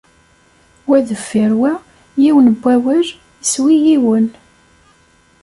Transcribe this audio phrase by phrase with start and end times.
[0.89, 1.73] Wa deffir wa,
[2.21, 3.07] yiwen n wawal,
[3.43, 4.25] iswi yiwen.